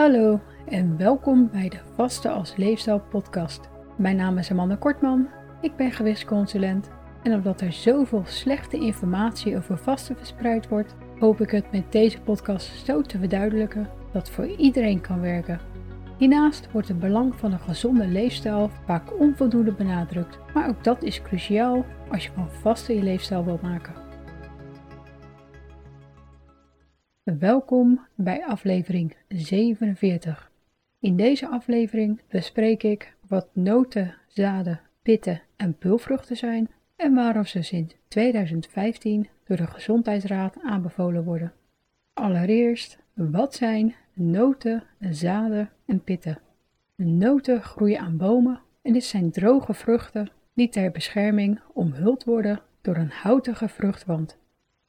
Hallo 0.00 0.40
en 0.68 0.96
welkom 0.96 1.50
bij 1.52 1.68
de 1.68 1.78
Vaste 1.94 2.30
als 2.30 2.56
Leefstijl 2.56 3.00
podcast. 3.00 3.60
Mijn 3.96 4.16
naam 4.16 4.38
is 4.38 4.50
Amanda 4.50 4.76
Kortman, 4.76 5.28
ik 5.60 5.76
ben 5.76 5.92
gewichtsconsulent 5.92 6.90
en 7.22 7.34
omdat 7.34 7.60
er 7.60 7.72
zoveel 7.72 8.22
slechte 8.26 8.76
informatie 8.76 9.56
over 9.56 9.78
vasten 9.78 10.16
verspreid 10.16 10.68
wordt, 10.68 10.94
hoop 11.18 11.40
ik 11.40 11.50
het 11.50 11.72
met 11.72 11.92
deze 11.92 12.20
podcast 12.20 12.84
zo 12.86 13.02
te 13.02 13.18
verduidelijken 13.18 13.88
dat 14.12 14.30
voor 14.30 14.46
iedereen 14.46 15.00
kan 15.00 15.20
werken. 15.20 15.60
Hiernaast 16.16 16.72
wordt 16.72 16.88
het 16.88 17.00
belang 17.00 17.34
van 17.34 17.52
een 17.52 17.60
gezonde 17.60 18.06
leefstijl 18.06 18.70
vaak 18.86 19.20
onvoldoende 19.20 19.72
benadrukt, 19.72 20.38
maar 20.54 20.68
ook 20.68 20.84
dat 20.84 21.02
is 21.02 21.22
cruciaal 21.22 21.84
als 22.10 22.24
je 22.24 22.30
van 22.34 22.50
vasten 22.50 22.94
je 22.94 23.02
leefstijl 23.02 23.44
wilt 23.44 23.62
maken. 23.62 24.09
Welkom 27.38 28.06
bij 28.14 28.44
aflevering 28.46 29.16
47. 29.28 30.50
In 31.00 31.16
deze 31.16 31.48
aflevering 31.48 32.20
bespreek 32.28 32.82
ik 32.82 33.14
wat 33.28 33.48
noten, 33.52 34.14
zaden, 34.26 34.80
pitten 35.02 35.42
en 35.56 35.74
pulvruchten 35.78 36.36
zijn 36.36 36.70
en 36.96 37.14
waarom 37.14 37.44
ze 37.44 37.62
sinds 37.62 37.94
2015 38.08 39.28
door 39.44 39.56
de 39.56 39.66
Gezondheidsraad 39.66 40.56
aanbevolen 40.62 41.24
worden. 41.24 41.52
Allereerst, 42.12 42.98
wat 43.14 43.54
zijn 43.54 43.94
noten, 44.12 44.82
zaden 45.10 45.70
en 45.86 46.04
pitten? 46.04 46.38
Noten 46.96 47.62
groeien 47.62 48.00
aan 48.00 48.16
bomen 48.16 48.60
en 48.82 48.92
dit 48.92 49.04
zijn 49.04 49.30
droge 49.30 49.74
vruchten 49.74 50.30
die 50.54 50.68
ter 50.68 50.90
bescherming 50.90 51.60
omhuld 51.72 52.24
worden 52.24 52.60
door 52.80 52.96
een 52.96 53.10
houtige 53.10 53.68
vruchtwand. 53.68 54.38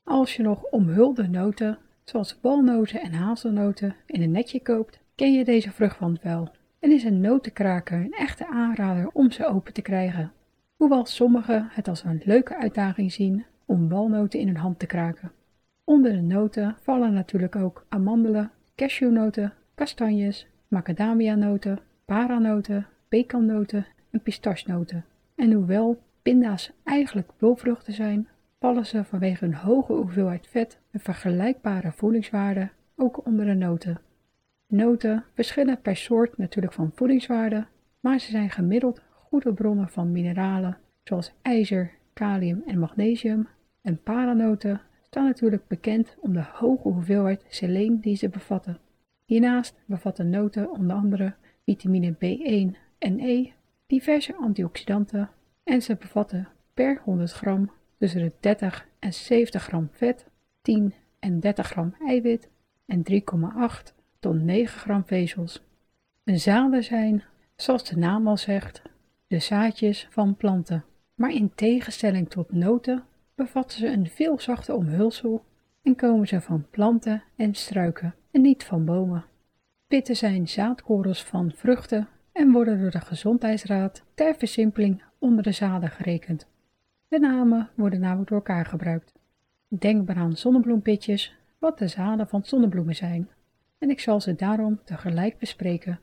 Als 0.03 0.35
je 0.35 0.43
nog 0.43 0.63
omhulde 0.63 1.27
noten 1.27 1.77
zoals 2.11 2.37
walnoten 2.41 3.01
en 3.01 3.13
hazelnoten, 3.13 3.95
in 4.05 4.21
een 4.21 4.31
netje 4.31 4.61
koopt, 4.61 4.99
ken 5.15 5.33
je 5.33 5.45
deze 5.45 5.71
vruchtwand 5.71 6.21
wel 6.21 6.51
en 6.79 6.91
is 6.91 7.03
een 7.03 7.21
notenkraker 7.21 7.99
een 7.99 8.11
echte 8.13 8.47
aanrader 8.47 9.09
om 9.13 9.31
ze 9.31 9.45
open 9.45 9.73
te 9.73 9.81
krijgen. 9.81 10.31
Hoewel 10.75 11.05
sommigen 11.05 11.67
het 11.71 11.87
als 11.87 12.03
een 12.03 12.21
leuke 12.25 12.57
uitdaging 12.57 13.11
zien 13.11 13.45
om 13.65 13.89
walnoten 13.89 14.39
in 14.39 14.47
hun 14.47 14.57
hand 14.57 14.79
te 14.79 14.85
kraken. 14.85 15.31
Onder 15.83 16.11
de 16.11 16.21
noten 16.21 16.75
vallen 16.81 17.13
natuurlijk 17.13 17.55
ook 17.55 17.85
amandelen, 17.89 18.51
cashewnoten, 18.75 19.53
kastanjes, 19.75 20.47
macadamianoten, 20.67 21.79
paranoten, 22.05 22.87
pekannoten 23.09 23.85
en 24.09 24.21
pistachenoten. 24.21 25.05
En 25.35 25.51
hoewel 25.51 26.01
pinda's 26.21 26.71
eigenlijk 26.83 27.29
bulvruchten 27.37 27.93
zijn, 27.93 28.27
vallen 28.59 28.85
ze 28.85 29.03
vanwege 29.03 29.45
hun 29.45 29.53
hoge 29.55 29.93
hoeveelheid 29.93 30.47
vet 30.47 30.80
en 30.91 30.99
vergelijkbare 30.99 31.91
voedingswaarde 31.91 32.69
ook 32.95 33.25
onder 33.25 33.45
de 33.45 33.53
noten. 33.53 34.01
Noten 34.67 35.23
verschillen 35.33 35.81
per 35.81 35.95
soort 35.95 36.37
natuurlijk 36.37 36.73
van 36.73 36.91
voedingswaarde, 36.95 37.67
maar 37.99 38.19
ze 38.19 38.31
zijn 38.31 38.49
gemiddeld 38.49 39.01
goede 39.09 39.53
bronnen 39.53 39.89
van 39.89 40.11
mineralen 40.11 40.77
zoals 41.03 41.33
ijzer, 41.41 41.91
kalium 42.13 42.63
en 42.65 42.79
magnesium. 42.79 43.47
En 43.81 44.01
paranoten 44.03 44.81
staan 45.01 45.25
natuurlijk 45.25 45.67
bekend 45.67 46.15
om 46.19 46.33
de 46.33 46.43
hoge 46.53 46.87
hoeveelheid 46.87 47.45
seleen 47.47 47.99
die 47.99 48.15
ze 48.15 48.29
bevatten. 48.29 48.79
Hiernaast 49.25 49.75
bevatten 49.85 50.29
noten 50.29 50.71
onder 50.71 50.95
andere 50.95 51.33
vitamine 51.65 52.13
B1 52.13 52.77
en 52.97 53.19
E, 53.19 53.51
diverse 53.87 54.35
antioxidanten 54.35 55.29
en 55.63 55.81
ze 55.81 55.95
bevatten 55.95 56.47
per 56.73 57.01
100 57.03 57.31
gram 57.31 57.71
tussen 57.97 58.21
de 58.21 58.31
30 58.39 58.87
en 58.99 59.13
70 59.13 59.63
gram 59.63 59.89
vet, 59.91 60.25
10 60.61 60.93
en 61.19 61.39
30 61.39 61.67
gram 61.67 61.95
eiwit 62.05 62.49
en 62.85 63.03
3,8 63.11 63.93
tot 64.19 64.41
9 64.43 64.79
gram 64.79 65.05
vezels. 65.05 65.63
Een 66.23 66.39
zaden 66.39 66.83
zijn, 66.83 67.23
zoals 67.55 67.83
de 67.89 67.97
naam 67.97 68.27
al 68.27 68.37
zegt, 68.37 68.81
de 69.27 69.39
zaadjes 69.39 70.07
van 70.09 70.35
planten, 70.35 70.85
maar 71.15 71.31
in 71.31 71.51
tegenstelling 71.55 72.29
tot 72.29 72.51
noten 72.51 73.03
bevatten 73.35 73.77
ze 73.77 73.87
een 73.87 74.07
veel 74.07 74.39
zachter 74.39 74.75
omhulsel 74.75 75.43
en 75.81 75.95
komen 75.95 76.27
ze 76.27 76.41
van 76.41 76.65
planten 76.69 77.23
en 77.35 77.55
struiken 77.55 78.15
en 78.31 78.41
niet 78.41 78.63
van 78.63 78.85
bomen. 78.85 79.25
Pitten 79.87 80.15
zijn 80.15 80.47
zaadkorrels 80.47 81.23
van 81.23 81.51
vruchten 81.55 82.07
en 82.31 82.51
worden 82.51 82.79
door 82.79 82.91
de 82.91 82.99
Gezondheidsraad 82.99 84.03
ter 84.13 84.35
versimpeling 84.35 85.03
onder 85.17 85.43
de 85.43 85.51
zaden 85.51 85.89
gerekend. 85.89 86.47
De 87.07 87.19
namen 87.19 87.69
worden 87.75 87.99
namelijk 87.99 88.29
door 88.29 88.37
elkaar 88.37 88.65
gebruikt. 88.65 89.13
Denk 89.79 90.07
maar 90.07 90.15
aan 90.15 90.37
zonnebloempitjes, 90.37 91.35
wat 91.57 91.77
de 91.77 91.87
zaden 91.87 92.27
van 92.27 92.43
zonnebloemen 92.43 92.95
zijn, 92.95 93.29
en 93.77 93.89
ik 93.89 93.99
zal 93.99 94.21
ze 94.21 94.35
daarom 94.35 94.79
tegelijk 94.83 95.37
bespreken. 95.37 95.99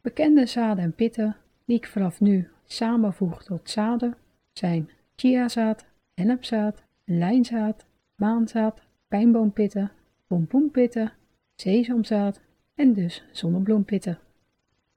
Bekende 0.00 0.46
zaden 0.46 0.84
en 0.84 0.94
pitten, 0.94 1.36
die 1.64 1.76
ik 1.76 1.86
vanaf 1.86 2.20
nu 2.20 2.48
samenvoeg 2.64 3.42
tot 3.42 3.70
zaden, 3.70 4.16
zijn 4.52 4.90
chiazaad, 5.16 5.84
hennepzaad, 6.14 6.82
lijnzaad, 7.04 7.86
maanzaad, 8.14 8.82
pijnboompitten, 9.08 9.92
pompoenpitten, 10.26 11.12
sesamzaad 11.54 12.40
en 12.74 12.92
dus 12.92 13.24
zonnebloempitten. 13.32 14.18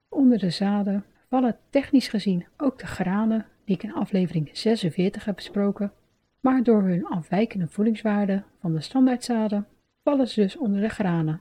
Onder 0.08 0.38
de 0.38 0.50
zaden 0.50 1.04
vallen 1.28 1.56
technisch 1.70 2.08
gezien 2.08 2.46
ook 2.56 2.78
de 2.78 2.86
granen 2.86 3.46
die 3.64 3.74
ik 3.74 3.82
in 3.82 3.94
aflevering 3.94 4.50
46 4.52 5.24
heb 5.24 5.34
besproken, 5.34 5.92
maar 6.40 6.62
door 6.62 6.82
hun 6.82 7.06
afwijkende 7.06 7.68
voedingswaarde 7.68 8.42
van 8.60 8.74
de 8.74 8.80
standaardzaden 8.80 9.66
vallen 10.04 10.28
ze 10.28 10.40
dus 10.40 10.56
onder 10.56 10.80
de 10.80 10.88
granen. 10.88 11.40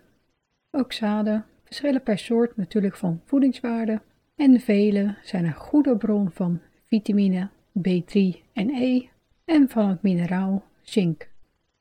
Ook 0.71 0.93
zaden 0.93 1.45
verschillen 1.63 2.03
per 2.03 2.17
soort 2.17 2.57
natuurlijk 2.57 2.95
van 2.95 3.21
voedingswaarde 3.25 4.01
en 4.35 4.59
vele 4.59 5.15
zijn 5.23 5.45
een 5.45 5.53
goede 5.53 5.97
bron 5.97 6.31
van 6.31 6.61
vitamine 6.85 7.49
B3 7.79 8.37
en 8.53 8.69
E 8.69 9.07
en 9.45 9.69
van 9.69 9.89
het 9.89 10.01
mineraal 10.01 10.63
zink. 10.81 11.29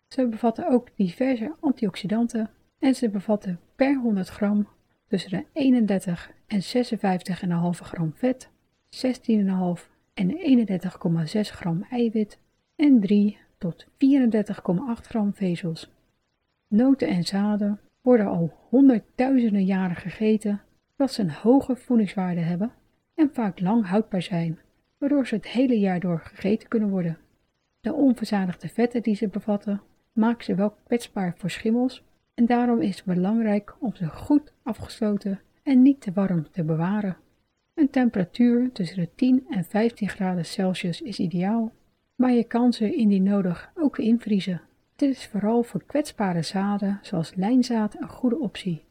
Ze 0.09 0.27
bevatten 0.27 0.69
ook 0.69 0.89
diverse 0.95 1.55
antioxidanten 1.61 2.51
en 2.79 2.95
ze 2.95 3.09
bevatten 3.09 3.61
per 3.77 3.97
100 3.97 4.29
gram 4.29 4.69
tussen 5.09 5.31
de 5.31 5.45
31 5.53 6.31
en 6.47 6.63
56,5 6.63 7.83
gram 7.83 8.13
vet, 8.15 8.49
16,5 8.91 9.89
en 10.15 10.59
31,6 11.27 11.41
gram 11.41 11.87
eiwit 11.91 12.39
en 12.77 13.01
3 13.01 13.39
tot 13.59 13.87
34,8 13.87 13.91
gram 15.03 15.35
vezels. 15.35 15.91
Noten 16.69 17.09
en 17.09 17.25
zaden 17.25 17.81
worden 18.01 18.27
al 18.27 18.53
honderdduizenden 18.69 19.65
jaren 19.65 19.97
gegeten, 19.97 20.63
dat 20.97 21.13
ze 21.13 21.23
een 21.23 21.31
hoge 21.31 21.77
voedingswaarde 21.77 22.41
hebben 22.41 22.73
en 23.15 23.31
vaak 23.33 23.61
lang 23.61 23.87
houdbaar 23.87 24.23
zijn, 24.23 24.59
waardoor 24.99 25.27
ze 25.27 25.35
het 25.35 25.49
hele 25.49 25.79
jaar 25.79 26.01
door 26.01 26.21
gegeten 26.21 26.69
kunnen 26.69 26.89
worden. 26.89 27.19
De 27.81 27.93
onverzadigde 27.93 28.69
vetten 28.69 29.03
die 29.03 29.15
ze 29.15 29.29
bevatten, 29.29 29.83
maken 30.13 30.45
ze 30.45 30.55
wel 30.55 30.77
kwetsbaar 30.85 31.35
voor 31.37 31.51
schimmels 31.51 32.05
en 32.35 32.47
daarom 32.47 32.81
is 32.81 32.97
het 32.97 33.05
belangrijk 33.05 33.77
om 33.81 33.95
ze 33.95 34.07
goed 34.07 34.53
afgesloten 34.63 35.41
en 35.63 35.83
niet 35.83 36.01
te 36.01 36.13
warm 36.13 36.51
te 36.51 36.65
bewaren. 36.65 37.17
Een 37.75 37.91
temperatuur 37.91 38.73
tussen 38.73 38.97
de 38.97 39.09
10 39.15 39.47
en 39.49 39.65
15 39.65 40.09
graden 40.09 40.45
Celsius 40.45 41.03
is 41.03 41.19
ideaal, 41.19 41.73
maar 42.17 42.33
je 42.33 42.45
kan 42.45 42.73
ze 42.73 42.95
indien 42.95 43.23
nodig 43.23 43.71
ook 43.75 43.99
invriezen. 43.99 44.61
Dit 44.97 45.11
is 45.11 45.27
vooral 45.27 45.63
voor 45.63 45.85
kwetsbare 45.87 46.43
zaden 46.43 46.99
zoals 47.03 47.35
lijnzaad 47.35 47.97
een 48.01 48.09
goede 48.09 48.39
optie. 48.39 48.85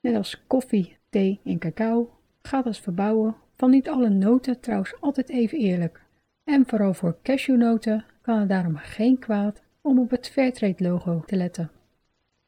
Net 0.00 0.14
als 0.14 0.44
koffie, 0.46 0.96
thee 1.08 1.40
en 1.44 1.58
cacao 1.58 2.10
gaat 2.42 2.64
het 2.64 2.78
verbouwen 2.78 3.36
van 3.56 3.70
niet 3.70 3.88
alle 3.88 4.08
noten 4.08 4.60
trouwens 4.60 5.00
altijd 5.00 5.28
even 5.28 5.58
eerlijk. 5.58 6.02
En 6.44 6.64
vooral 6.66 6.94
voor 6.94 7.16
cashewnoten 7.22 8.04
kan 8.22 8.38
het 8.38 8.48
daarom 8.48 8.76
geen 8.76 9.18
kwaad 9.18 9.62
om 9.80 9.98
op 9.98 10.10
het 10.10 10.28
Fairtrade 10.28 10.84
logo 10.84 11.22
te 11.26 11.36
letten. 11.36 11.70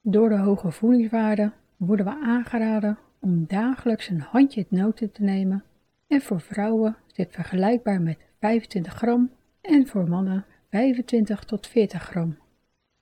Door 0.00 0.28
de 0.28 0.38
hoge 0.38 0.70
voedingswaarde 0.70 1.52
worden 1.76 2.06
we 2.06 2.20
aangeraden 2.22 2.98
om 3.20 3.44
dagelijks 3.46 4.08
een 4.08 4.20
handje 4.20 4.66
noten 4.68 5.12
te 5.12 5.22
nemen 5.22 5.64
en 6.06 6.20
voor 6.20 6.40
vrouwen 6.40 6.96
is 7.06 7.14
dit 7.14 7.32
vergelijkbaar 7.32 8.00
met 8.00 8.18
25 8.40 8.94
gram 8.94 9.30
en 9.62 9.86
voor 9.86 10.08
mannen 10.08 10.44
25 10.70 11.44
tot 11.44 11.66
40 11.66 12.02
gram. 12.02 12.36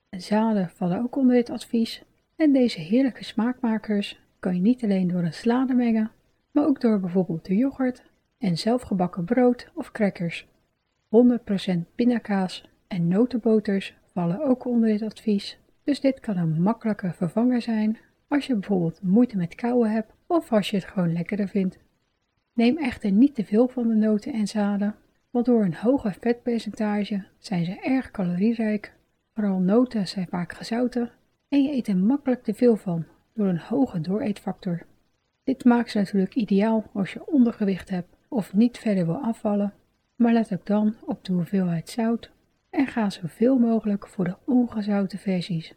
Zaden 0.09 0.69
vallen 0.69 1.01
ook 1.01 1.15
onder 1.15 1.35
dit 1.35 1.49
advies 1.49 2.03
en 2.35 2.53
deze 2.53 2.79
heerlijke 2.79 3.23
smaakmakers 3.23 4.19
kan 4.39 4.55
je 4.55 4.61
niet 4.61 4.83
alleen 4.83 5.07
door 5.07 5.23
een 5.23 5.33
salade 5.33 5.73
mengen, 5.73 6.11
maar 6.51 6.65
ook 6.65 6.81
door 6.81 6.99
bijvoorbeeld 6.99 7.45
de 7.45 7.55
yoghurt 7.55 8.03
en 8.37 8.57
zelfgebakken 8.57 9.25
brood 9.25 9.71
of 9.73 9.91
crackers. 9.91 10.47
100% 11.05 11.95
pindakaas 11.95 12.69
en 12.87 13.07
notenboters 13.07 13.95
vallen 14.13 14.43
ook 14.43 14.65
onder 14.65 14.89
dit 14.89 15.01
advies, 15.01 15.57
dus 15.83 15.99
dit 15.99 16.19
kan 16.19 16.37
een 16.37 16.61
makkelijke 16.61 17.13
vervanger 17.13 17.61
zijn 17.61 17.97
als 18.27 18.45
je 18.47 18.53
bijvoorbeeld 18.53 19.01
moeite 19.01 19.37
met 19.37 19.55
kauwen 19.55 19.91
hebt 19.91 20.13
of 20.27 20.51
als 20.51 20.69
je 20.69 20.75
het 20.75 20.85
gewoon 20.85 21.13
lekkerder 21.13 21.47
vindt. 21.47 21.77
Neem 22.53 22.77
echter 22.77 23.11
niet 23.11 23.35
te 23.35 23.45
veel 23.45 23.67
van 23.67 23.87
de 23.87 23.95
noten 23.95 24.33
en 24.33 24.47
zaden, 24.47 24.95
want 25.31 25.45
door 25.45 25.63
een 25.63 25.75
hoge 25.75 26.13
vetpercentage 26.19 27.23
zijn 27.37 27.65
ze 27.65 27.79
erg 27.79 28.11
calorierijk. 28.11 28.93
Vooral 29.33 29.59
noten 29.59 30.07
zijn 30.07 30.27
vaak 30.29 30.53
gezouten 30.53 31.11
en 31.47 31.63
je 31.63 31.71
eet 31.71 31.87
er 31.87 31.97
makkelijk 31.97 32.43
te 32.43 32.53
veel 32.53 32.75
van 32.75 33.05
door 33.33 33.47
een 33.47 33.59
hoge 33.59 34.01
dooreetfactor. 34.01 34.85
Dit 35.43 35.63
maakt 35.65 35.91
ze 35.91 35.97
natuurlijk 35.97 36.35
ideaal 36.35 36.89
als 36.93 37.13
je 37.13 37.27
ondergewicht 37.27 37.89
hebt 37.89 38.15
of 38.27 38.53
niet 38.53 38.77
verder 38.77 39.05
wil 39.05 39.17
afvallen, 39.17 39.73
maar 40.15 40.33
let 40.33 40.53
ook 40.53 40.65
dan 40.65 40.95
op 41.05 41.25
de 41.25 41.33
hoeveelheid 41.33 41.89
zout 41.89 42.31
en 42.69 42.87
ga 42.87 43.09
zoveel 43.09 43.57
mogelijk 43.57 44.07
voor 44.07 44.25
de 44.25 44.35
ongezouten 44.45 45.19
versies. 45.19 45.73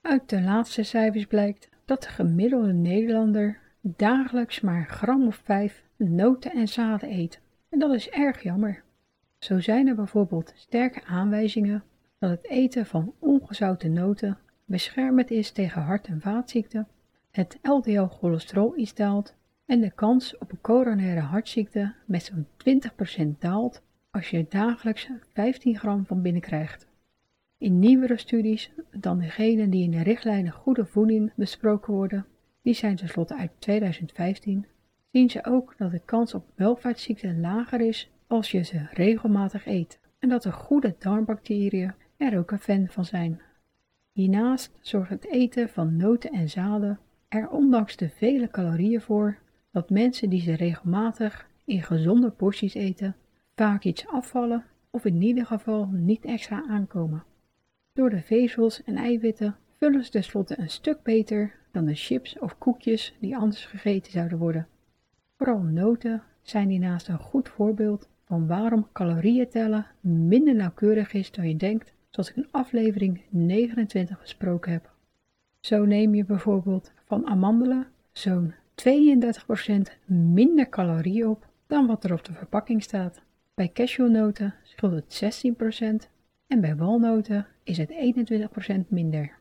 Uit 0.00 0.28
de 0.28 0.42
laatste 0.42 0.82
cijfers 0.82 1.26
blijkt 1.26 1.68
dat 1.84 2.02
de 2.02 2.08
gemiddelde 2.08 2.72
Nederlander 2.72 3.58
dagelijks 3.80 4.60
maar 4.60 4.86
gram 4.86 5.26
of 5.26 5.40
vijf 5.44 5.82
noten 5.96 6.52
en 6.52 6.68
zaden 6.68 7.10
eet. 7.10 7.41
En 7.72 7.78
dat 7.78 7.92
is 7.92 8.08
erg 8.08 8.42
jammer. 8.42 8.82
Zo 9.38 9.60
zijn 9.60 9.86
er 9.86 9.94
bijvoorbeeld 9.94 10.52
sterke 10.54 11.04
aanwijzingen 11.04 11.82
dat 12.18 12.30
het 12.30 12.46
eten 12.46 12.86
van 12.86 13.14
ongezouten 13.18 13.92
noten 13.92 14.38
beschermend 14.64 15.30
is 15.30 15.50
tegen 15.50 15.82
hart- 15.82 16.06
en 16.06 16.20
vaatziekten, 16.20 16.88
het 17.30 17.58
LDL-cholesterol 17.62 18.78
iets 18.78 18.94
daalt 18.94 19.34
en 19.66 19.80
de 19.80 19.90
kans 19.90 20.38
op 20.38 20.52
een 20.52 20.60
coronaire 20.60 21.20
hartziekte 21.20 21.94
met 22.06 22.22
zo'n 22.22 22.46
20% 22.56 23.38
daalt 23.38 23.82
als 24.10 24.30
je 24.30 24.46
dagelijks 24.48 25.08
15 25.32 25.78
gram 25.78 26.06
van 26.06 26.22
binnen 26.22 26.42
krijgt. 26.42 26.86
In 27.58 27.78
nieuwere 27.78 28.16
studies 28.16 28.70
dan 28.90 29.18
degene 29.18 29.68
die 29.68 29.82
in 29.82 29.90
de 29.90 30.02
richtlijnen 30.02 30.52
goede 30.52 30.86
voeding 30.86 31.32
besproken 31.34 31.94
worden, 31.94 32.26
die 32.62 32.74
zijn 32.74 32.96
tenslotte 32.96 33.36
uit 33.36 33.50
2015, 33.58 34.66
zien 35.12 35.30
ze 35.30 35.44
ook 35.44 35.74
dat 35.76 35.90
de 35.90 36.00
kans 36.04 36.34
op 36.34 36.44
welvaartsziekten 36.54 37.40
lager 37.40 37.80
is 37.80 38.10
als 38.26 38.50
je 38.50 38.62
ze 38.62 38.86
regelmatig 38.90 39.66
eet 39.66 39.98
en 40.18 40.28
dat 40.28 40.42
de 40.42 40.52
goede 40.52 40.94
darmbacteriën 40.98 41.94
er 42.16 42.38
ook 42.38 42.50
een 42.50 42.58
fan 42.58 42.86
van 42.88 43.04
zijn. 43.04 43.40
Hiernaast 44.12 44.78
zorgt 44.80 45.10
het 45.10 45.26
eten 45.26 45.68
van 45.68 45.96
noten 45.96 46.30
en 46.30 46.50
zaden 46.50 46.98
er 47.28 47.48
ondanks 47.48 47.96
de 47.96 48.08
vele 48.08 48.50
calorieën 48.50 49.00
voor 49.00 49.38
dat 49.70 49.90
mensen 49.90 50.30
die 50.30 50.40
ze 50.40 50.54
regelmatig 50.54 51.48
in 51.64 51.82
gezonde 51.82 52.30
porties 52.30 52.74
eten 52.74 53.16
vaak 53.54 53.84
iets 53.84 54.06
afvallen 54.06 54.64
of 54.90 55.04
in 55.04 55.22
ieder 55.22 55.46
geval 55.46 55.88
niet 55.92 56.24
extra 56.24 56.64
aankomen. 56.68 57.24
Door 57.92 58.10
de 58.10 58.22
vezels 58.22 58.82
en 58.84 58.96
eiwitten 58.96 59.56
vullen 59.78 60.04
ze 60.04 60.10
tenslotte 60.10 60.58
een 60.58 60.70
stuk 60.70 61.02
beter 61.02 61.54
dan 61.72 61.84
de 61.84 61.94
chips 61.94 62.38
of 62.38 62.58
koekjes 62.58 63.14
die 63.20 63.36
anders 63.36 63.64
gegeten 63.64 64.12
zouden 64.12 64.38
worden. 64.38 64.66
Vooral 65.42 65.62
noten 65.62 66.22
zijn 66.42 66.68
hiernaast 66.68 67.08
een 67.08 67.18
goed 67.18 67.48
voorbeeld 67.48 68.08
van 68.24 68.46
waarom 68.46 68.88
calorieën 68.92 69.48
tellen 69.48 69.86
minder 70.00 70.54
nauwkeurig 70.54 71.12
is 71.12 71.30
dan 71.30 71.48
je 71.48 71.56
denkt, 71.56 71.92
zoals 72.10 72.30
ik 72.30 72.36
in 72.36 72.48
aflevering 72.50 73.22
29 73.28 74.20
besproken 74.20 74.72
heb. 74.72 74.90
Zo 75.60 75.84
neem 75.84 76.14
je 76.14 76.24
bijvoorbeeld 76.24 76.92
van 77.04 77.26
amandelen 77.26 77.86
zo'n 78.12 78.54
32% 78.74 80.04
minder 80.06 80.68
calorieën 80.68 81.28
op 81.28 81.46
dan 81.66 81.86
wat 81.86 82.04
er 82.04 82.12
op 82.12 82.24
de 82.24 82.32
verpakking 82.32 82.82
staat. 82.82 83.22
Bij 83.54 83.70
cashewnoten 83.72 84.54
scheelt 84.62 84.92
het 84.92 85.44
16% 86.06 86.08
en 86.46 86.60
bij 86.60 86.76
walnoten 86.76 87.46
is 87.62 87.78
het 87.78 87.92
21% 88.84 88.88
minder. 88.88 89.38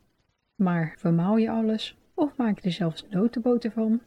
Maar 0.55 0.93
vermaal 0.97 1.37
je 1.37 1.49
alles 1.49 1.97
of 2.13 2.37
maak 2.37 2.59
je 2.59 2.65
er 2.65 2.71
zelfs 2.71 3.05
notenboter 3.09 3.71
van, 3.71 4.01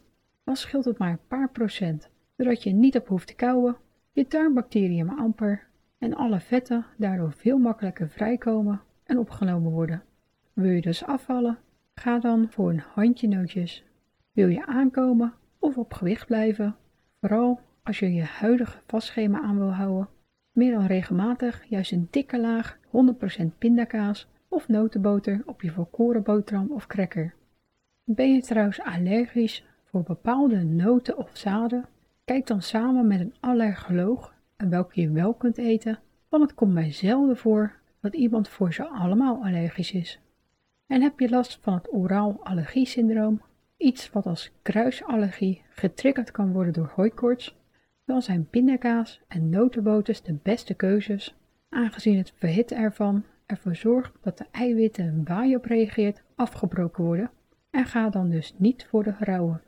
scheelt 0.53 0.85
het 0.85 0.97
maar 0.97 1.11
een 1.11 1.27
paar 1.27 1.49
procent, 1.49 2.09
zodat 2.37 2.63
je 2.63 2.71
niet 2.71 2.95
op 2.95 3.07
hoeft 3.07 3.27
te 3.27 3.35
kauwen, 3.35 3.77
je 4.11 4.25
darmbacteriën 4.27 5.05
maar 5.05 5.17
amper 5.17 5.67
en 5.97 6.13
alle 6.13 6.39
vetten 6.39 6.85
daardoor 6.97 7.31
veel 7.31 7.57
makkelijker 7.57 8.09
vrijkomen 8.09 8.81
en 9.03 9.17
opgenomen 9.17 9.71
worden. 9.71 10.03
Wil 10.53 10.71
je 10.71 10.81
dus 10.81 11.05
afvallen? 11.05 11.57
Ga 11.93 12.19
dan 12.19 12.47
voor 12.49 12.69
een 12.69 12.83
handje 12.93 13.27
nootjes. 13.27 13.83
Wil 14.31 14.47
je 14.47 14.65
aankomen 14.65 15.33
of 15.59 15.77
op 15.77 15.93
gewicht 15.93 16.27
blijven? 16.27 16.75
Vooral 17.19 17.59
als 17.83 17.99
je 17.99 18.13
je 18.13 18.23
huidige 18.23 18.79
vastschema 18.87 19.41
aan 19.41 19.57
wil 19.57 19.73
houden, 19.73 20.09
meer 20.51 20.71
dan 20.71 20.85
regelmatig 20.85 21.65
juist 21.69 21.91
een 21.91 22.07
dikke 22.11 22.39
laag 22.39 22.77
100% 23.43 23.45
pindakaas 23.57 24.27
of 24.47 24.67
notenboter 24.67 25.41
op 25.45 25.61
je 25.61 25.71
volkoren 25.71 26.23
boterham 26.23 26.71
of 26.71 26.87
cracker. 26.87 27.33
Ben 28.03 28.33
je 28.33 28.41
trouwens 28.41 28.81
allergisch 28.81 29.65
voor 29.95 30.03
bepaalde 30.03 30.63
noten 30.63 31.17
of 31.17 31.29
zaden? 31.33 31.85
Kijk 32.25 32.47
dan 32.47 32.61
samen 32.61 33.07
met 33.07 33.19
een 33.19 33.35
allergoloog 33.39 34.33
en 34.55 34.69
welke 34.69 35.01
je 35.01 35.11
wel 35.11 35.33
kunt 35.33 35.57
eten, 35.57 35.99
want 36.29 36.43
het 36.43 36.53
komt 36.53 36.73
mij 36.73 36.91
zelden 36.91 37.37
voor 37.37 37.79
dat 38.01 38.15
iemand 38.15 38.47
voor 38.49 38.73
ze 38.73 38.87
allemaal 38.87 39.43
allergisch 39.43 39.91
is. 39.91 40.19
En 40.87 41.01
heb 41.01 41.19
je 41.19 41.29
last 41.29 41.59
van 41.61 41.73
het 41.73 41.93
oraal 41.93 42.39
allergiesyndroom, 42.43 43.41
iets 43.77 44.09
wat 44.09 44.25
als 44.25 44.51
kruisallergie 44.61 45.61
getriggerd 45.69 46.31
kan 46.31 46.51
worden 46.51 46.73
door 46.73 46.91
hooikoorts, 46.95 47.55
dan 48.05 48.21
zijn 48.21 48.49
pindakaas 48.49 49.21
en 49.27 49.49
notenboters 49.49 50.21
de 50.21 50.37
beste 50.43 50.73
keuzes, 50.73 51.35
aangezien 51.69 52.17
het 52.17 52.33
verhitten 52.35 52.77
ervan 52.77 53.23
ervoor 53.45 53.75
zorgt 53.75 54.11
dat 54.21 54.37
de 54.37 54.45
eiwitten 54.51 55.21
waar 55.25 55.47
je 55.47 55.57
op 55.57 55.65
reageert 55.65 56.23
afgebroken 56.35 57.03
worden 57.03 57.31
en 57.69 57.85
ga 57.85 58.09
dan 58.09 58.29
dus 58.29 58.53
niet 58.57 58.85
voor 58.85 59.03
de 59.03 59.15
rauwe. 59.19 59.59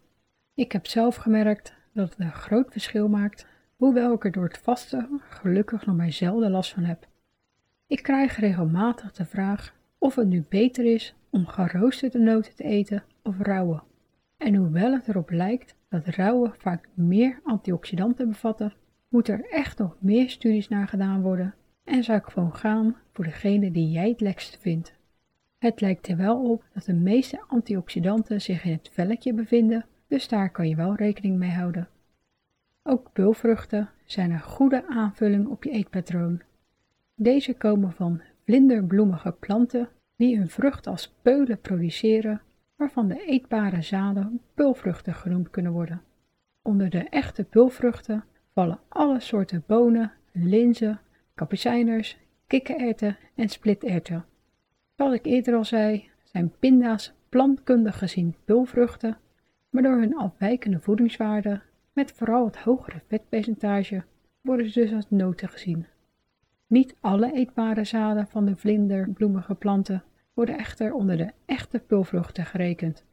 Ik 0.58 0.72
heb 0.72 0.88
zelf 0.88 1.16
gemerkt 1.16 1.74
dat 1.94 2.10
het 2.10 2.20
een 2.20 2.32
groot 2.32 2.72
verschil 2.72 3.08
maakt, 3.08 3.48
hoewel 3.76 4.14
ik 4.14 4.26
er 4.26 4.32
door 4.32 4.44
het 4.44 4.58
vasten 4.58 5.22
gelukkig 5.30 5.86
nog 5.86 5.96
maar 5.96 6.12
zelden 6.12 6.52
last 6.52 6.74
van 6.74 6.84
heb. 6.84 7.08
Ik 7.88 8.04
krijg 8.04 8.38
regelmatig 8.38 9.12
de 9.12 9.26
vraag 9.26 9.76
of 9.98 10.16
het 10.16 10.28
nu 10.28 10.46
beter 10.50 10.86
is 10.86 11.16
om 11.30 11.46
geroosterde 11.46 12.20
noten 12.20 12.56
te 12.56 12.64
eten 12.64 13.04
of 13.24 13.40
rauwe. 13.40 13.82
En 14.38 14.56
hoewel 14.56 14.94
het 14.94 15.08
erop 15.08 15.30
lijkt 15.30 15.76
dat 15.90 16.06
rauwe 16.06 16.52
vaak 16.58 16.90
meer 16.94 17.40
antioxidanten 17.44 18.28
bevatten, 18.28 18.74
moet 19.10 19.28
er 19.28 19.50
echt 19.50 19.78
nog 19.78 19.96
meer 20.00 20.30
studies 20.30 20.68
naar 20.68 20.88
gedaan 20.88 21.22
worden 21.22 21.56
en 21.84 22.04
zou 22.04 22.18
ik 22.18 22.26
gewoon 22.26 22.56
gaan 22.56 22.96
voor 23.14 23.26
degene 23.26 23.72
die 23.72 23.92
jij 23.92 24.10
het 24.10 24.22
lekkerst 24.22 24.58
vindt. 24.58 24.94
Het 25.58 25.82
lijkt 25.82 26.08
er 26.08 26.18
wel 26.18 26.52
op 26.52 26.64
dat 26.74 26.84
de 26.84 26.94
meeste 26.94 27.44
antioxidanten 27.48 28.42
zich 28.42 28.64
in 28.64 28.72
het 28.72 28.90
velletje 28.94 29.34
bevinden, 29.34 29.86
dus 30.08 30.28
daar 30.28 30.52
kan 30.52 30.70
je 30.70 30.76
wel 30.76 30.96
rekening 30.96 31.38
mee 31.38 31.52
houden. 31.52 31.88
Ook 32.84 33.14
pulvruchten 33.14 33.90
zijn 34.06 34.32
een 34.32 34.42
goede 34.42 34.88
aanvulling 34.88 35.48
op 35.48 35.64
je 35.64 35.70
eetpatroon. 35.70 36.42
Deze 37.16 37.54
komen 37.54 37.92
van 37.92 38.22
vlinderbloemige 38.46 39.32
planten 39.32 39.90
die 40.16 40.38
hun 40.38 40.50
vrucht 40.50 40.88
als 40.88 41.16
peulen 41.22 41.60
produceren, 41.62 42.42
waarvan 42.76 43.08
de 43.08 43.26
eetbare 43.26 43.82
zaden 43.82 44.42
pulvruchten 44.54 45.14
genoemd 45.14 45.50
kunnen 45.50 45.72
worden. 45.72 46.02
Onder 46.62 46.90
de 46.90 47.04
echte 47.10 47.44
pulvruchten 47.44 48.24
vallen 48.54 48.80
alle 48.88 49.20
soorten 49.20 49.64
bonen, 49.68 50.12
linzen, 50.32 51.00
kapucijners, 51.36 52.18
kikkererwten 52.48 53.18
en 53.36 53.50
splitterwten. 53.50 54.26
Zoals 54.96 55.14
ik 55.14 55.26
eerder 55.26 55.56
al 55.56 55.66
zei, 55.66 56.10
zijn 56.24 56.54
pinda's 56.60 57.14
plantkundig 57.30 57.98
gezien 57.98 58.36
pulvruchten, 58.46 59.18
maar 59.78 59.92
door 59.92 60.00
hun 60.00 60.18
afwijkende 60.18 60.80
voedingswaarde, 60.80 61.62
met 61.94 62.12
vooral 62.12 62.46
het 62.46 62.58
hogere 62.58 63.02
vetpercentage, 63.08 64.04
worden 64.42 64.70
ze 64.70 64.80
dus 64.80 64.94
als 64.94 65.06
noten 65.10 65.50
gezien. 65.50 65.86
Niet 66.68 66.96
alle 67.00 67.34
eetbare 67.34 67.84
zaden 67.84 68.28
van 68.28 68.46
de 68.46 68.56
vlinderbloemige 68.56 69.56
planten 69.56 70.04
worden 70.34 70.58
echter 70.58 70.94
onder 70.94 71.18
de 71.18 71.32
echte 71.46 71.80
pulvruchten 71.80 72.46
gerekend. 72.46 73.04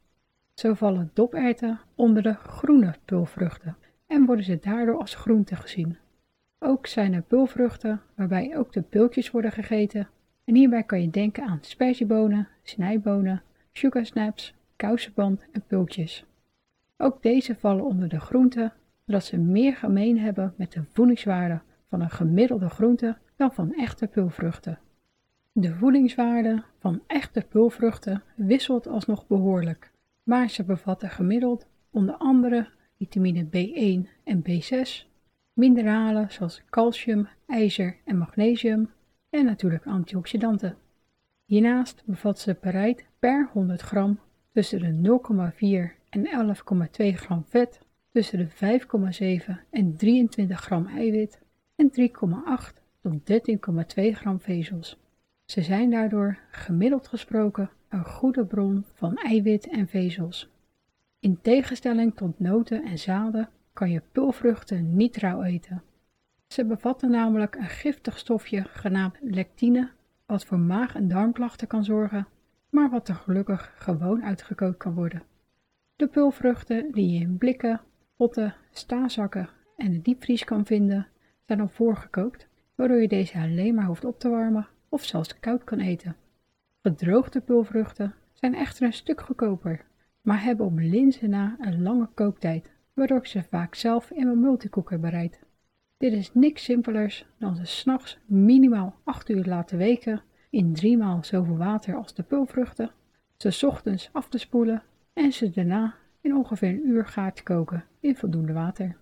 Zo 0.55 0.75
vallen 0.75 1.11
doperwten 1.13 1.81
onder 1.95 2.23
de 2.23 2.35
groene 2.35 2.95
pulvruchten 3.05 3.77
en 4.07 4.27
worden 4.27 4.45
ze 4.45 4.59
daardoor 4.61 4.99
als 4.99 5.15
groente 5.15 5.57
gezien. 5.57 5.97
Ook 6.59 6.87
zijn 6.87 7.13
er 7.13 7.23
pulvruchten 7.23 8.01
waarbij 8.15 8.57
ook 8.57 8.73
de 8.73 8.83
pultjes 8.83 9.31
worden 9.31 9.53
gegeten 9.53 10.09
en 10.45 10.55
hierbij 10.55 10.83
kan 10.83 11.01
je 11.01 11.11
denken 11.11 11.45
aan 11.45 11.59
sperziebonen, 11.61 12.49
snijbonen, 12.63 13.43
sugarsnaps, 13.73 14.55
kousenband 14.77 15.47
en 15.53 15.63
pultjes. 15.67 16.25
Ook 16.97 17.23
deze 17.23 17.57
vallen 17.57 17.85
onder 17.85 18.09
de 18.09 18.21
groenten, 18.21 18.73
omdat 19.07 19.25
ze 19.25 19.39
meer 19.39 19.77
gemeen 19.77 20.19
hebben 20.19 20.55
met 20.57 20.73
de 20.73 20.83
voedingswaarde 20.93 21.61
van 21.89 22.01
een 22.01 22.11
gemiddelde 22.11 22.69
groente 22.69 23.17
dan 23.37 23.53
van 23.53 23.75
echte 23.75 24.07
pulvruchten. 24.07 24.79
De 25.53 25.75
voedingswaarde 25.75 26.63
van 26.79 27.03
echte 27.07 27.47
pulvruchten 27.49 28.23
wisselt 28.37 28.87
alsnog 28.87 29.27
behoorlijk, 29.27 29.93
maar 30.23 30.51
ze 30.51 30.65
bevatten 30.65 31.11
gemiddeld 31.11 31.67
onder 31.91 32.15
andere 32.15 32.69
vitamine 32.97 33.45
B1 33.45 34.09
en 34.25 34.43
B6, 34.43 35.07
mineralen 35.53 36.33
zoals 36.33 36.63
calcium, 36.71 37.29
ijzer 37.47 37.97
en 38.05 38.19
magnesium 38.19 38.91
en 39.31 39.45
natuurlijk 39.45 39.87
antioxidanten. 39.87 40.77
Hiernaast 41.45 42.03
bevat 42.07 42.39
ze 42.39 42.57
bereid 42.61 43.07
per 43.19 43.49
100 43.53 43.81
gram 43.81 44.19
tussen 44.53 45.03
de 45.03 45.21
0,4 45.99 46.04
en 46.15 46.55
11,2 46.57 47.15
gram 47.15 47.45
vet, 47.49 47.81
tussen 48.13 48.39
de 48.39 48.79
5,7 49.49 49.53
en 49.71 49.97
23 49.97 50.61
gram 50.61 50.87
eiwit 50.87 51.41
en 51.77 51.91
3,8 51.91 52.83
tot 53.03 53.31
13,2 53.97 54.11
gram 54.11 54.41
vezels. 54.41 54.99
Ze 55.45 55.63
zijn 55.63 55.91
daardoor 55.91 56.39
gemiddeld 56.51 57.09
gesproken 57.09 57.71
een 57.89 58.05
goede 58.05 58.45
bron 58.45 58.85
van 58.95 59.17
eiwit 59.17 59.69
en 59.69 59.89
vezels. 59.89 60.51
In 61.19 61.39
tegenstelling 61.41 62.15
tot 62.15 62.41
noten 62.41 62.85
en 62.85 62.99
zaden 62.99 63.49
kan 63.73 63.91
je 63.91 64.03
pulvruchten 64.13 64.97
niet 64.97 65.17
rauw 65.17 65.43
eten. 65.43 65.83
Ze 66.47 66.65
bevatten 66.65 67.11
namelijk 67.11 67.55
een 67.55 67.69
giftig 67.69 68.19
stofje 68.19 68.65
genaamd 68.65 69.17
lectine, 69.21 69.91
wat 70.27 70.45
voor 70.45 70.59
maag- 70.59 70.95
en 70.95 71.09
darmklachten 71.09 71.67
kan 71.67 71.85
zorgen, 71.85 72.27
maar 72.71 72.91
wat 72.91 73.09
er 73.09 73.15
gelukkig 73.15 73.75
gewoon 73.79 74.25
uitgekookt 74.25 74.79
kan 74.79 74.95
worden. 74.95 75.23
De 75.97 76.07
pulvruchten 76.07 76.93
die 76.93 77.11
je 77.11 77.21
in 77.21 77.39
blikken, 77.39 77.81
potten, 78.17 78.55
staanzakken 78.71 79.49
en 79.77 79.93
de 79.93 80.03
diepvries 80.03 80.45
kan 80.45 80.67
vinden, 80.67 81.07
zijn 81.43 81.61
al 81.61 81.69
voorgekookt, 81.69 82.49
waardoor 82.75 83.01
je 83.01 83.09
deze 83.09 83.39
alleen 83.39 83.75
maar 83.75 83.85
hoeft 83.85 84.05
op 84.05 84.19
te 84.19 84.29
warmen 84.29 84.69
of 84.89 85.05
zelfs 85.05 85.41
koud 85.41 85.65
kan 85.65 85.79
eten. 85.79 86.17
Gedroogde 86.83 87.41
pulvruchten 87.41 88.15
zijn 88.33 88.55
echter 88.55 88.87
een 88.87 88.93
stuk 88.93 89.21
goedkoper, 89.21 89.85
maar 90.21 90.43
hebben 90.43 90.67
op 90.67 90.79
linzen 90.79 91.31
na 91.31 91.57
een 91.61 91.83
lange 91.83 92.09
kooktijd, 92.15 92.73
waardoor 92.95 93.19
ik 93.19 93.27
ze 93.27 93.43
vaak 93.43 93.75
zelf 93.75 94.11
in 94.11 94.27
mijn 94.27 94.41
multicooker 94.41 95.01
bereid. 95.01 95.41
Dit 95.97 96.13
is 96.13 96.35
niks 96.35 96.65
simpelers 96.65 97.27
dan 97.39 97.57
ze 97.57 97.65
s'nachts 97.65 98.19
minimaal 98.27 98.97
8 99.05 99.29
uur 99.29 99.45
laten 99.45 99.79
weken 99.79 100.23
in 100.51 100.73
driemaal 100.73 101.25
zoveel 101.25 101.57
water 101.57 101.97
als 101.97 102.15
de 102.15 102.23
pulvruchten, 102.23 102.91
ze 103.37 103.67
ochtends 103.67 104.09
af 104.13 104.29
te 104.29 104.39
spoelen 104.39 104.83
en 105.15 105.33
ze 105.33 105.51
daarna 105.51 105.95
in 106.21 106.37
ongeveer 106.37 106.69
een 106.69 106.89
uur 106.89 107.07
gaar 107.07 107.33
te 107.33 107.43
koken 107.43 107.85
in 108.01 108.17
voldoende 108.17 108.53
water. 108.53 108.97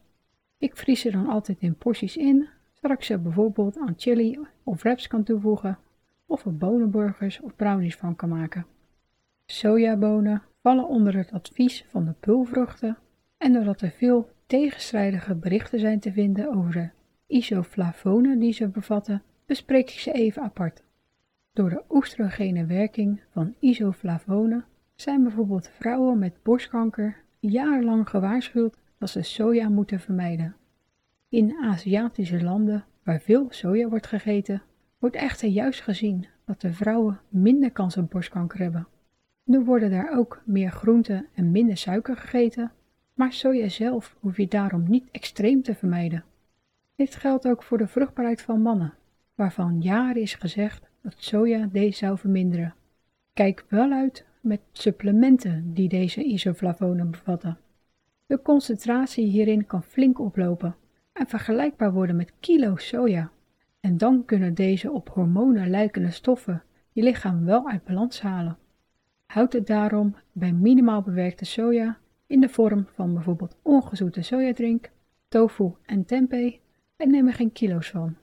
Ik 0.59 0.77
vries 0.77 1.01
ze 1.01 1.11
dan 1.11 1.29
altijd 1.29 1.61
in 1.61 1.75
porties 1.75 2.17
in, 2.17 2.49
zodat 2.73 2.97
ik 2.97 3.05
ze 3.05 3.19
bijvoorbeeld 3.19 3.79
aan 3.79 3.95
chili 3.97 4.39
of 4.63 4.83
wraps 4.83 5.07
kan 5.07 5.23
toevoegen 5.23 5.79
of 6.27 6.45
er 6.45 6.57
bonenburgers 6.57 7.41
of 7.41 7.57
brownies 7.57 7.97
van 7.97 8.17
kan 8.17 8.29
maken. 8.29 8.67
Sojabonen 9.47 10.43
vallen 10.63 10.89
onder 10.89 11.17
het 11.17 11.33
advies 11.33 11.85
van 11.89 12.05
de 12.05 12.15
pulvruchten 12.21 12.99
en 13.39 13.53
doordat 13.53 13.81
er 13.81 13.91
veel 13.91 14.31
tegenstrijdige 14.47 15.35
berichten 15.35 15.81
zijn 15.81 16.01
te 16.01 16.13
vinden 16.13 16.55
over 16.55 16.73
de 16.73 16.91
isoflavonen 17.27 18.39
die 18.39 18.53
ze 18.53 18.69
bevatten, 18.69 19.23
bespreek 19.47 19.91
ik 19.91 19.99
ze 19.99 20.13
even 20.13 20.43
apart. 20.43 20.83
Door 21.53 21.71
de 21.71 21.83
oestrogene 21.91 22.67
werking 22.67 23.23
van 23.31 23.55
isoflavonen 23.59 24.65
zijn 25.03 25.23
bijvoorbeeld 25.23 25.69
vrouwen 25.69 26.19
met 26.19 26.43
borstkanker 26.43 27.17
jarenlang 27.39 28.09
gewaarschuwd 28.09 28.77
dat 28.99 29.11
ze 29.11 29.23
soja 29.23 29.69
moeten 29.69 30.01
vermijden. 30.01 30.57
In 31.29 31.57
Aziatische 31.63 32.43
landen 32.43 32.85
waar 33.03 33.21
veel 33.21 33.47
soja 33.51 33.89
wordt 33.89 34.07
gegeten, 34.07 34.63
wordt 34.99 35.17
echter 35.17 35.49
juist 35.49 35.81
gezien 35.81 36.27
dat 36.45 36.61
de 36.61 36.73
vrouwen 36.73 37.21
minder 37.29 37.71
kans 37.71 37.97
op 37.97 38.11
borstkanker 38.11 38.59
hebben. 38.59 38.87
Nu 39.45 39.61
worden 39.61 39.91
daar 39.91 40.19
ook 40.19 40.43
meer 40.45 40.71
groenten 40.71 41.27
en 41.35 41.51
minder 41.51 41.77
suiker 41.77 42.17
gegeten, 42.17 42.73
maar 43.15 43.33
soja 43.33 43.69
zelf 43.69 44.17
hoef 44.21 44.37
je 44.37 44.49
daarom 44.49 44.85
niet 44.89 45.09
extreem 45.11 45.63
te 45.63 45.75
vermijden. 45.75 46.25
Dit 46.97 47.15
geldt 47.15 47.49
ook 47.49 47.63
voor 47.63 47.79
de 47.79 47.87
vruchtbaarheid 47.87 48.43
van 48.43 48.63
mannen, 48.63 48.95
waarvan 49.35 49.81
jaren 49.81 50.23
is 50.23 50.35
gezegd 50.35 50.91
dat 51.01 51.15
soja 51.17 51.69
deze 51.73 51.97
zou 51.97 52.19
verminderen. 52.19 52.75
Kijk 53.33 53.65
wel 53.69 53.91
uit 53.91 54.25
met 54.43 54.61
supplementen 54.73 55.75
die 55.75 55.89
deze 55.89 56.25
isoflavonen 56.25 57.11
bevatten. 57.11 57.59
De 58.27 58.43
concentratie 58.43 59.27
hierin 59.27 59.67
kan 59.67 59.83
flink 59.83 60.19
oplopen 60.19 60.77
en 61.13 61.27
vergelijkbaar 61.27 61.93
worden 61.93 62.17
met 62.17 62.33
kilo 62.41 62.77
soja. 62.77 63.31
En 63.81 63.97
dan 63.97 64.25
kunnen 64.25 64.55
deze 64.55 64.91
op 64.91 65.09
hormonen 65.09 65.71
lijkende 65.71 66.11
stoffen 66.11 66.63
je 66.93 67.03
lichaam 67.03 67.45
wel 67.45 67.69
uit 67.69 67.85
balans 67.85 68.21
halen. 68.21 68.59
Houd 69.27 69.53
het 69.53 69.67
daarom 69.67 70.17
bij 70.33 70.53
minimaal 70.53 71.03
bewerkte 71.03 71.45
soja 71.45 71.99
in 72.27 72.41
de 72.41 72.49
vorm 72.49 72.87
van 72.95 73.15
bijvoorbeeld 73.15 73.57
ongezoete 73.63 74.23
sojadrink, 74.23 74.91
tofu 75.29 75.73
en 75.87 76.05
tempeh 76.05 76.55
en 76.97 77.11
neem 77.11 77.27
er 77.27 77.33
geen 77.33 77.53
kilo's 77.53 77.91
van. 77.91 78.17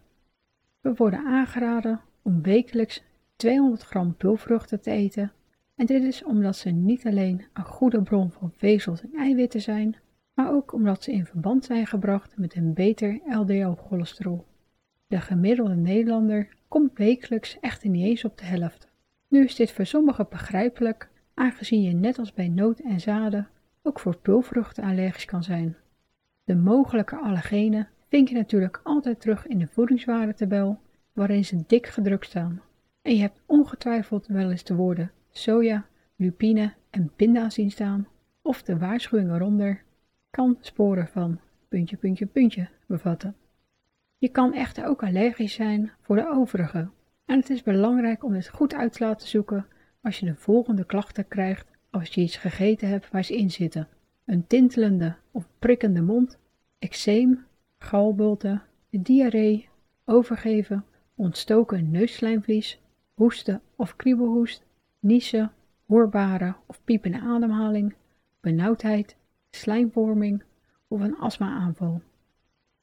We 0.82 0.94
worden 0.94 1.26
aangeraden 1.26 2.02
om 2.22 2.42
wekelijks 2.42 3.04
200 3.36 3.82
gram 3.82 4.16
pulvruchten 4.16 4.82
te 4.82 4.92
eten 4.92 5.32
en 5.80 5.86
dit 5.86 6.04
is 6.04 6.24
omdat 6.24 6.56
ze 6.56 6.70
niet 6.70 7.06
alleen 7.06 7.46
een 7.54 7.64
goede 7.64 8.02
bron 8.02 8.32
van 8.32 8.52
vezels 8.56 9.02
en 9.02 9.14
eiwitten 9.16 9.62
zijn, 9.62 9.96
maar 10.34 10.52
ook 10.52 10.74
omdat 10.74 11.04
ze 11.04 11.12
in 11.12 11.26
verband 11.26 11.66
zijn 11.66 11.88
gebracht 11.88 12.38
met 12.38 12.56
een 12.56 12.74
beter 12.74 13.20
LDL-cholesterol. 13.26 14.46
De 15.08 15.20
gemiddelde 15.20 15.76
Nederlander 15.76 16.48
komt 16.68 16.98
wekelijks 16.98 17.58
echter 17.60 17.90
niet 17.90 18.06
eens 18.06 18.26
op 18.26 18.38
de 18.38 18.46
helft. 18.46 18.88
Nu 19.28 19.44
is 19.44 19.56
dit 19.56 19.72
voor 19.72 19.86
sommigen 19.86 20.28
begrijpelijk, 20.30 21.10
aangezien 21.34 21.82
je 21.82 21.94
net 21.94 22.20
als 22.20 22.34
bij 22.34 22.48
noot 22.48 22.80
en 22.80 23.00
zaden 23.00 23.48
ook 23.82 24.00
voor 24.00 24.18
pulvruchten 24.18 24.84
allergisch 24.84 25.26
kan 25.26 25.44
zijn. 25.44 25.76
De 26.44 26.56
mogelijke 26.56 27.16
allergenen 27.16 27.88
vind 28.10 28.30
je 28.30 28.36
natuurlijk 28.36 28.82
altijd 28.84 29.22
terug 29.22 29.48
in 29.48 29.60
de 29.60 29.68
voedingswaardetabel, 29.68 30.80
waarin 31.14 31.46
ze 31.46 31.64
dik 31.68 31.88
gedrukt 31.88 32.26
staan. 32.26 32.62
En 33.02 33.16
je 33.16 33.22
hebt 33.22 33.42
ongetwijfeld 33.46 34.28
wel 34.28 34.52
eens 34.52 34.64
de 34.64 34.76
woorden 34.76 35.12
soja, 35.32 35.86
lupine 36.16 36.74
en 36.90 37.12
pinda 37.16 37.50
zien 37.50 37.72
staan, 37.72 38.08
of 38.42 38.64
de 38.64 38.78
waarschuwing 38.78 39.32
eronder 39.32 39.84
kan 40.30 40.58
sporen 40.60 41.08
van 41.08 41.40
puntje, 41.68 41.98
puntje, 41.98 42.26
puntje 42.26 42.70
bevatten. 42.86 43.36
Je 44.18 44.30
kan 44.30 44.54
echter 44.54 44.86
ook 44.86 45.04
allergisch 45.04 45.54
zijn 45.54 45.92
voor 46.02 46.16
de 46.16 46.30
overige 46.30 46.90
en 47.26 47.40
het 47.40 47.50
is 47.50 47.64
belangrijk 47.64 48.24
om 48.24 48.34
dit 48.34 48.50
goed 48.50 48.74
uit 48.74 48.94
te 48.94 49.04
laten 49.04 49.28
zoeken 49.28 49.66
als 50.02 50.20
je 50.20 50.26
de 50.26 50.36
volgende 50.36 50.86
klachten 50.86 51.28
krijgt 51.28 51.68
als 51.90 52.10
je 52.10 52.22
iets 52.22 52.38
gegeten 52.38 52.88
hebt 52.88 53.12
waar 53.12 53.24
ze 53.24 53.38
in 53.38 53.52
zitten. 53.52 53.88
Een 54.26 54.48
tintelende 54.48 55.16
of 55.32 55.48
prikkende 55.60 56.02
mond, 56.02 56.38
eczeem, 56.80 57.46
galbulten, 57.78 58.62
diarree, 58.90 59.70
overgeven, 60.06 60.86
ontstoken 61.16 61.92
neusslijmvlies, 61.92 62.82
hoesten 63.14 63.62
of 63.76 63.96
kriebelhoest, 63.96 64.66
niezen, 65.00 65.52
hoorbare 65.86 66.56
of 66.66 66.84
piepende 66.84 67.20
ademhaling, 67.20 67.96
benauwdheid, 68.40 69.16
slijmvorming 69.50 70.44
of 70.88 71.02
een 71.02 71.18
astma-aanval. 71.18 72.02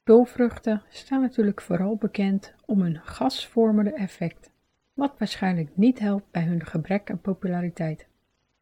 Pulvruchten 0.02 0.82
staan 0.88 1.20
natuurlijk 1.20 1.60
vooral 1.60 1.96
bekend 1.96 2.54
om 2.64 2.80
hun 2.80 3.00
gasvormende 3.02 3.92
effect, 3.92 4.50
wat 4.94 5.18
waarschijnlijk 5.18 5.70
niet 5.74 5.98
helpt 5.98 6.30
bij 6.30 6.42
hun 6.42 6.64
gebrek 6.64 7.10
aan 7.10 7.20
populariteit. 7.20 8.06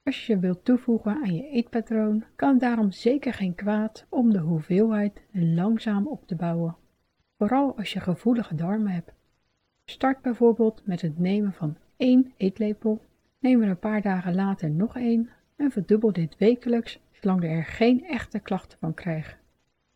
Als 0.02 0.26
je 0.26 0.32
je 0.32 0.38
wilt 0.38 0.64
toevoegen 0.64 1.23
aan 1.23 1.34
je 1.34 1.49
eetpatroon, 1.49 2.25
kan 2.37 2.50
het 2.50 2.61
daarom 2.61 2.92
zeker 2.92 3.32
geen 3.32 3.54
kwaad 3.54 4.06
om 4.08 4.32
de 4.32 4.38
hoeveelheid 4.38 5.23
langzaam 5.32 6.06
op 6.06 6.26
te 6.26 6.34
bouwen. 6.34 6.76
Vooral 7.38 7.76
als 7.76 7.92
je 7.92 8.00
gevoelige 8.00 8.54
darmen 8.54 8.92
hebt. 8.92 9.12
Start 9.84 10.23
bijvoorbeeld 10.23 10.82
met 10.87 11.00
het 11.00 11.18
nemen 11.18 11.52
van 11.52 11.76
één 11.96 12.32
eetlepel, 12.37 13.02
neem 13.44 13.62
er 13.62 13.68
een 13.68 13.78
paar 13.78 14.02
dagen 14.02 14.34
later 14.34 14.70
nog 14.70 14.96
één 14.96 15.30
en 15.56 15.70
verdubbel 15.70 16.12
dit 16.12 16.36
wekelijks 16.38 17.00
zolang 17.10 17.44
er 17.44 17.64
geen 17.64 18.04
echte 18.04 18.38
klachten 18.38 18.78
van 18.78 18.94
krijgt. 18.94 19.36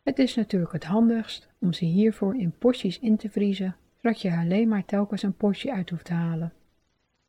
Het 0.03 0.19
is 0.19 0.35
natuurlijk 0.35 0.73
het 0.73 0.85
handigst 0.85 1.49
om 1.59 1.73
ze 1.73 1.85
hiervoor 1.85 2.37
in 2.37 2.53
porties 2.59 2.99
in 2.99 3.17
te 3.17 3.31
vriezen, 3.31 3.77
zodat 3.97 4.21
je 4.21 4.37
alleen 4.37 4.69
maar 4.69 4.85
telkens 4.85 5.23
een 5.23 5.37
portie 5.37 5.73
uit 5.73 5.91
hoeft 5.91 6.05
te 6.05 6.13
halen. 6.13 6.53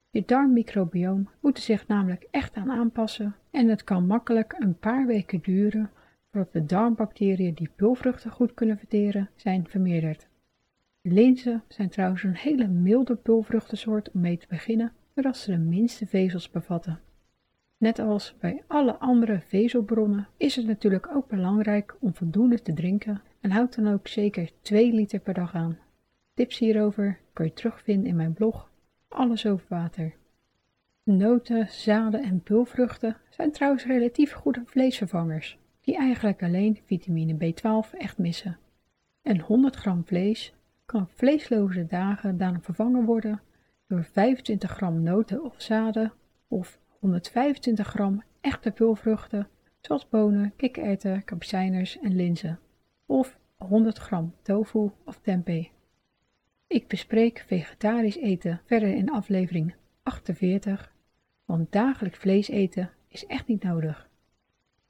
Je 0.09 0.23
darmmicrobioom 0.25 1.29
moet 1.41 1.57
er 1.57 1.63
zich 1.63 1.87
namelijk 1.87 2.27
echt 2.31 2.55
aan 2.55 2.71
aanpassen 2.71 3.35
en 3.51 3.67
het 3.67 3.83
kan 3.83 4.05
makkelijk 4.05 4.55
een 4.59 4.79
paar 4.79 5.05
weken 5.05 5.39
duren 5.41 5.89
voordat 6.31 6.53
de 6.53 6.65
darmbacteriën 6.65 7.53
die 7.53 7.69
pulvruchten 7.75 8.31
goed 8.31 8.53
kunnen 8.53 8.77
verteren 8.77 9.29
zijn 9.35 9.67
vermeerderd. 9.67 10.27
Linzen 11.01 11.63
zijn 11.67 11.89
trouwens 11.89 12.23
een 12.23 12.35
hele 12.35 12.67
milde 12.67 13.15
pulvruchtensoort 13.15 14.11
om 14.11 14.21
mee 14.21 14.37
te 14.37 14.47
beginnen, 14.49 14.93
doordat 15.21 15.41
ze 15.41 15.51
de 15.51 15.57
minste 15.57 16.07
vezels 16.07 16.49
bevatten. 16.49 16.99
Net 17.77 17.99
als 17.99 18.35
bij 18.39 18.63
alle 18.67 18.95
andere 18.97 19.39
vezelbronnen 19.39 20.27
is 20.37 20.55
het 20.55 20.65
natuurlijk 20.65 21.07
ook 21.15 21.27
belangrijk 21.27 21.95
om 21.99 22.15
voldoende 22.15 22.61
te 22.61 22.73
drinken 22.73 23.21
en 23.41 23.51
houd 23.51 23.75
dan 23.75 23.93
ook 23.93 24.07
zeker 24.07 24.51
2 24.61 24.93
liter 24.93 25.19
per 25.19 25.33
dag 25.33 25.55
aan. 25.55 25.77
Tips 26.33 26.59
hierover 26.59 27.19
kun 27.33 27.45
je 27.45 27.53
terugvinden 27.53 28.09
in 28.09 28.15
mijn 28.15 28.33
blog 28.33 28.69
Alles 29.07 29.45
over 29.45 29.65
water. 29.69 30.13
Noten, 31.03 31.69
zaden 31.69 32.23
en 32.23 32.41
pulvruchten 32.41 33.17
zijn 33.29 33.51
trouwens 33.51 33.85
relatief 33.85 34.31
goede 34.31 34.61
vleesvervangers, 34.65 35.57
die 35.81 35.97
eigenlijk 35.97 36.43
alleen 36.43 36.79
vitamine 36.85 37.33
B12 37.33 37.97
echt 37.97 38.17
missen. 38.17 38.57
En 39.21 39.39
100 39.39 39.75
gram 39.75 40.05
vlees 40.05 40.53
kan 40.85 41.07
vleesloze 41.07 41.85
dagen 41.85 42.37
dan 42.37 42.61
vervangen 42.61 43.05
worden 43.05 43.41
door 43.89 44.03
25 44.03 44.71
gram 44.71 45.03
noten 45.03 45.43
of 45.43 45.61
zaden 45.61 46.13
of 46.47 46.79
125 46.99 47.87
gram 47.87 48.23
echte 48.41 48.71
pulvruchten, 48.71 49.47
zoals 49.81 50.09
bonen, 50.09 50.53
kikkererwten, 50.55 51.23
kapucijners 51.23 51.99
en 51.99 52.15
linzen, 52.15 52.59
of 53.05 53.37
100 53.57 53.97
gram 53.97 54.33
tofu 54.41 54.91
of 55.05 55.19
tempeh. 55.21 55.67
Ik 56.67 56.87
bespreek 56.87 57.43
vegetarisch 57.47 58.17
eten 58.17 58.61
verder 58.65 58.95
in 58.95 59.09
aflevering 59.09 59.75
48, 60.03 60.93
want 61.45 61.71
dagelijks 61.71 62.17
vlees 62.17 62.47
eten 62.47 62.91
is 63.07 63.25
echt 63.25 63.47
niet 63.47 63.63
nodig. 63.63 64.09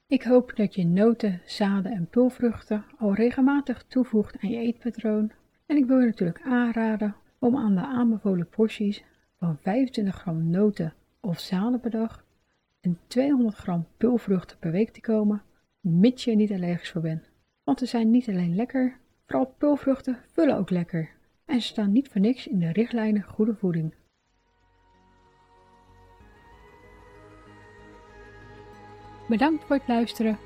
Ik 0.06 0.22
hoop 0.22 0.56
dat 0.56 0.74
je 0.74 0.86
noten, 0.86 1.40
zaden 1.44 1.92
en 1.92 2.08
pulvruchten 2.08 2.84
al 2.98 3.14
regelmatig 3.14 3.84
toevoegt 3.88 4.38
aan 4.40 4.50
je 4.50 4.58
eetpatroon 4.58 5.32
en 5.66 5.76
ik 5.76 5.86
wil 5.86 5.98
je 5.98 6.06
natuurlijk 6.06 6.42
aanraden 6.42 7.14
om 7.40 7.56
aan 7.56 7.74
de 7.74 7.86
aanbevolen 7.86 8.48
porties 8.48 9.04
van 9.38 9.58
25 9.58 10.14
gram 10.14 10.50
noten 10.50 10.94
of 11.20 11.38
zaden 11.38 11.80
per 11.80 11.90
dag 11.90 12.24
en 12.80 12.98
200 13.06 13.56
gram 13.56 13.86
pulvruchten 13.96 14.58
per 14.58 14.70
week 14.70 14.90
te 14.90 15.00
komen, 15.00 15.42
mits 15.80 16.24
je 16.24 16.30
er 16.30 16.36
niet 16.36 16.52
allergisch 16.52 16.90
voor 16.90 17.00
bent. 17.00 17.30
Want 17.64 17.78
ze 17.78 17.86
zijn 17.86 18.10
niet 18.10 18.28
alleen 18.28 18.54
lekker, 18.54 18.98
vooral 19.26 19.54
pulvruchten 19.58 20.18
vullen 20.32 20.56
ook 20.56 20.70
lekker 20.70 21.10
en 21.44 21.60
ze 21.60 21.66
staan 21.66 21.92
niet 21.92 22.08
voor 22.08 22.20
niks 22.20 22.46
in 22.46 22.58
de 22.58 22.72
richtlijnen 22.72 23.22
goede 23.22 23.54
voeding. 23.54 23.94
Bedankt 29.28 29.64
voor 29.64 29.76
het 29.76 29.88
luisteren 29.88 30.38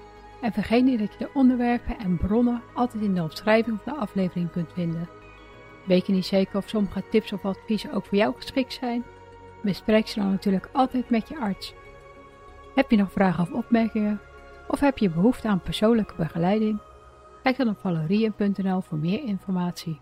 en 0.42 0.52
vergeet 0.52 0.84
niet 0.84 0.98
dat 0.98 1.12
je 1.12 1.18
de 1.18 1.30
onderwerpen 1.34 1.98
en 1.98 2.16
bronnen 2.16 2.62
altijd 2.74 3.02
in 3.02 3.14
de 3.14 3.22
omschrijving 3.22 3.80
van 3.80 3.94
de 3.94 4.00
aflevering 4.00 4.50
kunt 4.50 4.72
vinden. 4.72 5.23
Weet 5.84 6.06
je 6.06 6.12
niet 6.12 6.26
zeker 6.26 6.56
of 6.56 6.68
sommige 6.68 7.02
tips 7.10 7.32
of 7.32 7.44
adviezen 7.44 7.92
ook 7.92 8.04
voor 8.04 8.18
jou 8.18 8.34
geschikt 8.36 8.72
zijn? 8.72 9.04
Bespreek 9.62 10.08
ze 10.08 10.20
dan 10.20 10.30
natuurlijk 10.30 10.68
altijd 10.72 11.10
met 11.10 11.28
je 11.28 11.38
arts. 11.38 11.74
Heb 12.74 12.90
je 12.90 12.96
nog 12.96 13.12
vragen 13.12 13.42
of 13.42 13.52
opmerkingen? 13.52 14.20
Of 14.68 14.80
heb 14.80 14.98
je 14.98 15.10
behoefte 15.10 15.48
aan 15.48 15.60
persoonlijke 15.60 16.14
begeleiding? 16.16 16.78
Kijk 17.42 17.56
dan 17.56 17.68
op 17.68 17.78
valerien.nl 17.80 18.80
voor 18.80 18.98
meer 18.98 19.24
informatie. 19.24 20.00